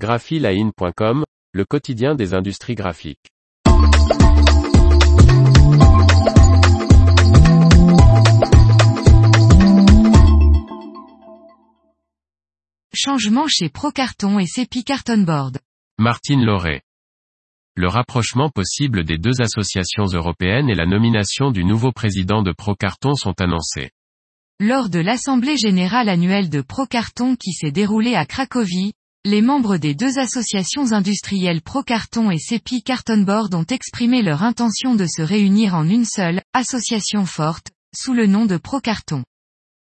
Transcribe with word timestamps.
graphiline.com, 0.00 1.24
le 1.52 1.64
quotidien 1.66 2.14
des 2.14 2.32
industries 2.32 2.74
graphiques. 2.74 3.28
Changement 12.94 13.46
chez 13.46 13.68
Procarton 13.68 14.38
et 14.38 14.46
CEPI 14.46 14.84
Cartonboard. 14.84 15.58
Martine 15.98 16.46
Lauré. 16.46 16.80
Le 17.76 17.88
rapprochement 17.88 18.48
possible 18.48 19.04
des 19.04 19.18
deux 19.18 19.42
associations 19.42 20.06
européennes 20.06 20.70
et 20.70 20.74
la 20.74 20.86
nomination 20.86 21.50
du 21.50 21.62
nouveau 21.62 21.92
président 21.92 22.42
de 22.42 22.52
Procarton 22.52 23.14
sont 23.14 23.38
annoncés. 23.38 23.90
Lors 24.60 24.88
de 24.88 24.98
l'Assemblée 24.98 25.58
générale 25.58 26.08
annuelle 26.08 26.48
de 26.48 26.62
Procarton 26.62 27.36
qui 27.36 27.52
s'est 27.52 27.70
déroulée 27.70 28.14
à 28.14 28.24
Cracovie, 28.24 28.94
les 29.26 29.42
membres 29.42 29.76
des 29.76 29.94
deux 29.94 30.18
associations 30.18 30.92
industrielles 30.92 31.60
Procarton 31.60 32.30
et 32.30 32.38
CEPI 32.38 32.82
Cartonboard 32.82 33.54
ont 33.54 33.66
exprimé 33.66 34.22
leur 34.22 34.42
intention 34.42 34.94
de 34.94 35.06
se 35.06 35.20
réunir 35.20 35.74
en 35.74 35.86
une 35.86 36.06
seule, 36.06 36.42
association 36.54 37.26
forte, 37.26 37.68
sous 37.94 38.14
le 38.14 38.26
nom 38.26 38.46
de 38.46 38.56
Procarton. 38.56 39.22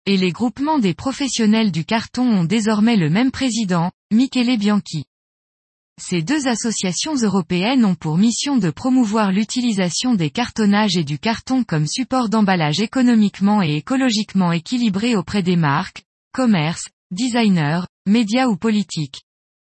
Et 0.07 0.17
les 0.17 0.33
groupements 0.33 0.79
des 0.79 0.95
professionnels 0.95 1.71
du 1.71 1.85
carton 1.85 2.23
ont 2.23 2.45
désormais 2.45 2.97
le 2.97 3.11
même 3.11 3.31
président, 3.31 3.91
Michele 4.11 4.57
Bianchi. 4.57 5.05
Ces 6.01 6.23
deux 6.23 6.49
associations 6.49 7.17
européennes 7.17 7.85
ont 7.85 7.95
pour 7.95 8.17
mission 8.17 8.57
de 8.57 8.71
promouvoir 8.71 9.33
l'utilisation 9.33 10.15
des 10.15 10.31
cartonnages 10.31 10.97
et 10.97 11.05
du 11.05 11.19
carton 11.19 11.63
comme 11.63 11.87
support 11.87 12.31
d'emballage 12.31 12.81
économiquement 12.81 13.63
et 13.63 13.77
écologiquement 13.77 14.53
équilibré 14.53 15.15
auprès 15.15 15.43
des 15.43 15.57
marques, 15.57 16.05
commerces, 16.33 16.89
designers, 17.11 17.83
médias 18.07 18.47
ou 18.47 18.57
politiques. 18.57 19.26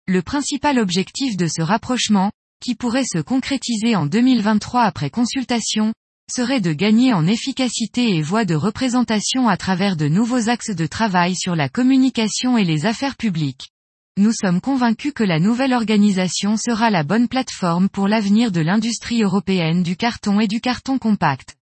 Le 0.09 0.21
principal 0.21 0.81
objectif 0.81 1.37
de 1.37 1.47
ce 1.47 1.63
rapprochement, 1.63 2.33
qui 2.61 2.75
pourrait 2.75 3.05
se 3.05 3.19
concrétiser 3.19 3.95
en 3.95 4.07
2023 4.07 4.83
après 4.83 5.11
consultation, 5.11 5.95
serait 6.29 6.61
de 6.61 6.73
gagner 6.73 7.13
en 7.13 7.25
efficacité 7.25 8.17
et 8.17 8.23
voie 8.23 8.45
de 8.45 8.57
représentation 8.57 9.49
à 9.49 9.57
travers 9.57 9.97
de 9.97 10.09
nouveaux 10.09 10.49
axes 10.49 10.75
de 10.75 10.87
travail 10.87 11.37
sur 11.37 11.55
la 11.55 11.69
communication 11.69 12.59
et 12.59 12.65
les 12.65 12.85
affaires 12.85 13.17
publiques. 13.17 13.69
Nous 14.17 14.33
sommes 14.33 14.61
convaincus 14.61 15.13
que 15.15 15.23
la 15.23 15.39
nouvelle 15.39 15.73
organisation 15.73 16.57
sera 16.57 16.91
la 16.91 17.05
bonne 17.05 17.29
plateforme 17.29 17.89
pour 17.89 18.09
l'avenir 18.09 18.51
de 18.51 18.61
l'industrie 18.61 19.23
européenne 19.23 19.85
du 19.85 19.97
carton 19.97 20.41
et 20.41 20.49
du 20.49 20.61
carton 20.61 20.99
compact. 20.99 21.55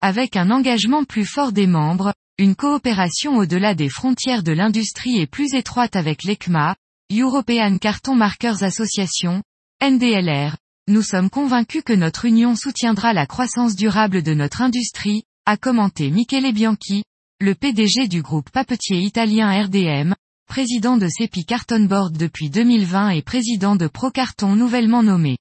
Avec 0.00 0.36
un 0.36 0.50
engagement 0.50 1.04
plus 1.04 1.24
fort 1.24 1.52
des 1.52 1.68
membres, 1.68 2.12
une 2.36 2.56
coopération 2.56 3.36
au-delà 3.36 3.76
des 3.76 3.88
frontières 3.88 4.42
de 4.42 4.52
l'industrie 4.52 5.20
et 5.20 5.28
plus 5.28 5.54
étroite 5.54 5.94
avec 5.94 6.24
l'ECMA, 6.24 6.74
European 7.12 7.78
Carton 7.78 8.16
Markers 8.16 8.64
Association, 8.64 9.40
NDLR, 9.80 10.56
nous 10.88 11.02
sommes 11.02 11.30
convaincus 11.30 11.84
que 11.84 11.92
notre 11.92 12.24
union 12.24 12.56
soutiendra 12.56 13.12
la 13.12 13.26
croissance 13.26 13.76
durable 13.76 14.24
de 14.24 14.34
notre 14.34 14.60
industrie, 14.60 15.22
a 15.46 15.56
commenté 15.56 16.10
Michele 16.10 16.52
Bianchi, 16.52 17.04
le 17.40 17.54
PDG 17.54 18.08
du 18.08 18.22
groupe 18.22 18.50
papetier 18.50 18.98
italien 19.02 19.52
RDM, 19.52 20.16
président 20.48 20.96
de 20.96 21.06
CEPI 21.06 21.44
Cartonboard 21.44 22.16
depuis 22.16 22.50
2020 22.50 23.10
et 23.10 23.22
président 23.22 23.76
de 23.76 23.86
Procarton 23.86 24.56
nouvellement 24.56 25.04
nommé. 25.04 25.38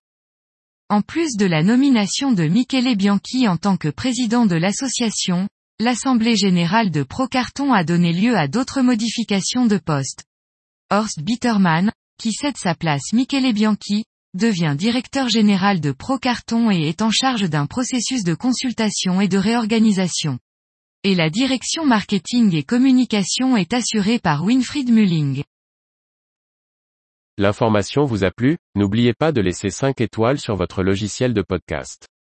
En 0.90 1.02
plus 1.02 1.36
de 1.36 1.48
la 1.48 1.64
nomination 1.64 2.32
de 2.32 2.44
Michele 2.44 2.96
Bianchi 2.96 3.48
en 3.48 3.58
tant 3.58 3.78
que 3.78 3.90
président 3.90 4.46
de 4.46 4.56
l'association, 4.56 5.50
l'Assemblée 5.80 6.36
générale 6.36 6.92
de 6.92 7.02
Procarton 7.02 7.74
a 7.74 7.84
donné 7.84 8.14
lieu 8.14 8.38
à 8.38 8.48
d'autres 8.48 8.84
modifications 8.84 9.66
de 9.66 9.80
poste. 9.80 10.26
Horst 10.92 11.24
Bittermann, 11.24 11.92
qui 12.20 12.32
cède 12.32 12.58
sa 12.58 12.76
place 12.76 13.12
Michele 13.12 13.54
Bianchi, 13.54 14.06
devient 14.36 14.76
directeur 14.78 15.30
général 15.30 15.82
de 15.82 15.92
Procarton 15.92 16.70
et 16.70 16.88
est 16.88 17.02
en 17.02 17.10
charge 17.10 17.50
d'un 17.50 17.66
processus 17.66 18.24
de 18.24 18.36
consultation 18.36 19.20
et 19.20 19.28
de 19.28 19.40
réorganisation. 19.40 20.38
Et 21.04 21.16
la 21.16 21.32
direction 21.32 21.88
marketing 21.88 22.54
et 22.54 22.62
communication 22.64 23.58
est 23.58 23.74
assurée 23.74 24.20
par 24.20 24.44
Winfried 24.44 24.92
Mulling. 24.92 25.44
L'information 27.40 28.06
vous 28.06 28.24
a 28.24 28.30
plu, 28.30 28.58
n'oubliez 28.76 29.14
pas 29.14 29.32
de 29.32 29.42
laisser 29.42 29.72
5 29.72 30.00
étoiles 30.02 30.40
sur 30.40 30.56
votre 30.56 30.84
logiciel 30.84 31.34
de 31.34 31.42
podcast. 31.42 32.08